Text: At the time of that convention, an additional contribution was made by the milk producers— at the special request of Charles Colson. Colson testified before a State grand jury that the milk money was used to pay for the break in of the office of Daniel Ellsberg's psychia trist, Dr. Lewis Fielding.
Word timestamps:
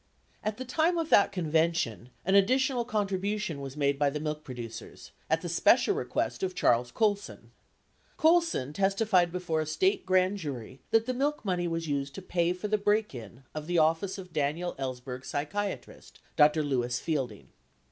At 0.43 0.57
the 0.57 0.65
time 0.65 0.97
of 0.97 1.11
that 1.11 1.31
convention, 1.31 2.09
an 2.25 2.33
additional 2.33 2.85
contribution 2.85 3.61
was 3.61 3.77
made 3.77 3.99
by 3.99 4.09
the 4.09 4.19
milk 4.19 4.43
producers— 4.43 5.11
at 5.29 5.41
the 5.41 5.47
special 5.47 5.93
request 5.93 6.41
of 6.41 6.55
Charles 6.55 6.91
Colson. 6.91 7.51
Colson 8.17 8.73
testified 8.73 9.31
before 9.31 9.61
a 9.61 9.67
State 9.67 10.03
grand 10.07 10.37
jury 10.39 10.79
that 10.89 11.05
the 11.05 11.13
milk 11.13 11.45
money 11.45 11.67
was 11.67 11.87
used 11.87 12.15
to 12.15 12.21
pay 12.23 12.51
for 12.51 12.67
the 12.67 12.79
break 12.79 13.13
in 13.13 13.43
of 13.53 13.67
the 13.67 13.77
office 13.77 14.17
of 14.17 14.33
Daniel 14.33 14.73
Ellsberg's 14.79 15.31
psychia 15.31 15.79
trist, 15.79 16.19
Dr. 16.35 16.63
Lewis 16.63 16.99
Fielding. 16.99 17.49